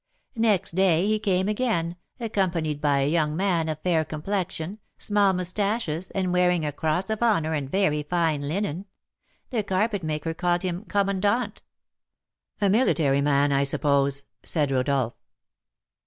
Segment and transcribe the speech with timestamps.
[0.35, 6.09] Next day he came again, accompanied by a young man of fair complexion, small moustaches,
[6.09, 8.87] and wearing a cross of honour and very fine linen.
[9.51, 11.61] The carpet maker called him commandant."
[12.59, 15.13] "A military man, I suppose?" said Rodolph.